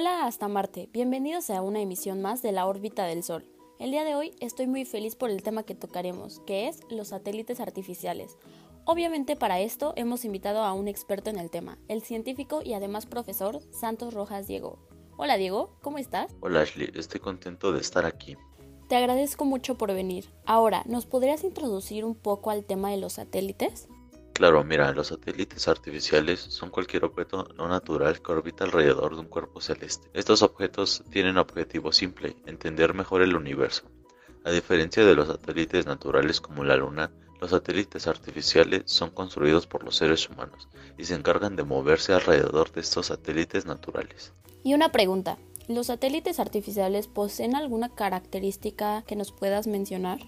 [0.00, 3.44] Hola hasta Marte, bienvenidos a una emisión más de la órbita del Sol.
[3.78, 7.08] El día de hoy estoy muy feliz por el tema que tocaremos, que es los
[7.08, 8.38] satélites artificiales.
[8.86, 13.04] Obviamente para esto hemos invitado a un experto en el tema, el científico y además
[13.04, 14.78] profesor Santos Rojas Diego.
[15.18, 16.34] Hola Diego, ¿cómo estás?
[16.40, 18.38] Hola Ashley, estoy contento de estar aquí.
[18.88, 20.30] Te agradezco mucho por venir.
[20.46, 23.86] Ahora, ¿nos podrías introducir un poco al tema de los satélites?
[24.40, 29.26] Claro, mira, los satélites artificiales son cualquier objeto no natural que orbita alrededor de un
[29.26, 30.08] cuerpo celeste.
[30.14, 33.82] Estos objetos tienen objetivo simple, entender mejor el universo.
[34.46, 39.84] A diferencia de los satélites naturales como la Luna, los satélites artificiales son construidos por
[39.84, 44.32] los seres humanos y se encargan de moverse alrededor de estos satélites naturales.
[44.64, 45.36] Y una pregunta,
[45.68, 50.20] ¿los satélites artificiales poseen alguna característica que nos puedas mencionar?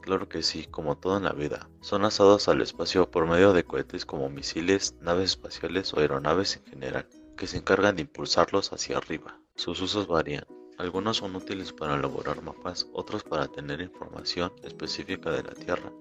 [0.00, 1.68] Claro que sí, como todo en la vida.
[1.80, 6.64] Son lanzados al espacio por medio de cohetes como misiles, naves espaciales o aeronaves en
[6.64, 9.38] general, que se encargan de impulsarlos hacia arriba.
[9.56, 10.46] Sus usos varían.
[10.78, 15.92] Algunos son útiles para elaborar mapas, otros para tener información específica de la Tierra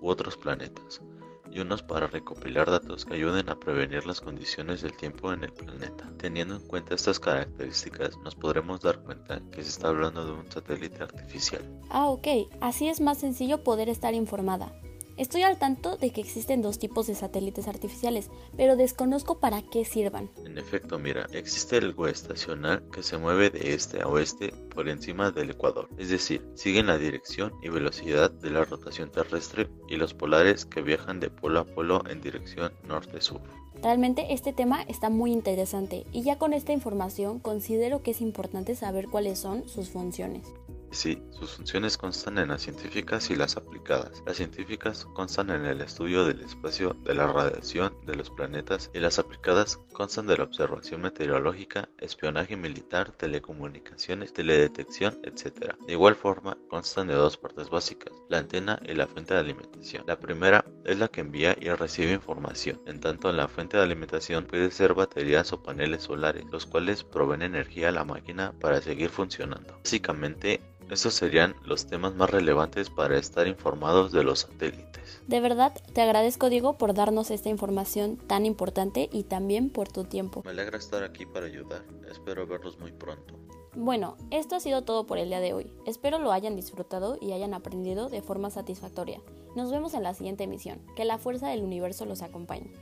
[0.00, 1.02] u otros planetas
[1.50, 5.52] y unos para recopilar datos que ayuden a prevenir las condiciones del tiempo en el
[5.52, 6.10] planeta.
[6.18, 10.50] Teniendo en cuenta estas características, nos podremos dar cuenta que se está hablando de un
[10.50, 11.62] satélite artificial.
[11.90, 12.28] Ah, ok,
[12.60, 14.72] así es más sencillo poder estar informada.
[15.18, 19.84] Estoy al tanto de que existen dos tipos de satélites artificiales, pero desconozco para qué
[19.84, 20.30] sirvan.
[20.44, 25.32] En efecto, mira, existe el geoestacional que se mueve de este a oeste por encima
[25.32, 30.14] del ecuador, es decir, siguen la dirección y velocidad de la rotación terrestre y los
[30.14, 33.40] polares que viajan de polo a polo en dirección norte-sur.
[33.82, 38.76] Realmente este tema está muy interesante y ya con esta información considero que es importante
[38.76, 40.46] saber cuáles son sus funciones.
[40.90, 44.22] Sí, sus funciones constan en las científicas y las aplicadas.
[44.26, 48.98] Las científicas constan en el estudio del espacio, de la radiación, de los planetas y
[48.98, 55.74] las aplicadas constan de la observación meteorológica, espionaje militar, telecomunicaciones, teledetección, etc.
[55.86, 60.04] De igual forma, constan de dos partes básicas, la antena y la fuente de alimentación.
[60.06, 64.46] La primera es la que envía y recibe información, en tanto la fuente de alimentación
[64.46, 69.10] puede ser baterías o paneles solares, los cuales proveen energía a la máquina para seguir
[69.10, 69.74] funcionando.
[69.84, 70.60] Básicamente,
[70.90, 75.20] estos serían los temas más relevantes para estar informados de los satélites.
[75.26, 80.04] De verdad, te agradezco Diego por darnos esta información tan importante y también por tu
[80.04, 80.42] tiempo.
[80.44, 81.84] Me alegra estar aquí para ayudar.
[82.10, 83.34] Espero verlos muy pronto.
[83.74, 85.70] Bueno, esto ha sido todo por el día de hoy.
[85.86, 89.20] Espero lo hayan disfrutado y hayan aprendido de forma satisfactoria.
[89.54, 90.80] Nos vemos en la siguiente emisión.
[90.96, 92.72] Que la fuerza del universo los acompañe.